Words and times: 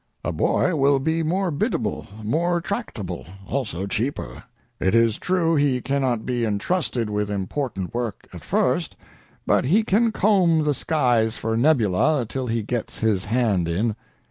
A 0.23 0.31
boy 0.31 0.75
will 0.75 0.97
be 0.97 1.21
more 1.21 1.51
biddable, 1.51 2.07
more 2.23 2.59
tractable 2.59 3.27
also 3.47 3.85
cheaper. 3.85 4.41
It 4.79 4.95
is 4.95 5.19
true 5.19 5.55
he 5.55 5.79
cannot 5.79 6.25
be 6.25 6.43
entrusted 6.43 7.07
with 7.07 7.29
important 7.29 7.93
work 7.93 8.27
at 8.33 8.43
first, 8.43 8.95
but 9.45 9.65
he 9.65 9.83
can 9.83 10.11
comb 10.11 10.63
the 10.63 10.73
skies 10.73 11.37
for 11.37 11.55
nebula 11.55 12.25
till 12.27 12.47
he 12.47 12.63
gets 12.63 12.97
his 12.97 13.25
hand 13.25 13.67
in. 13.67 13.95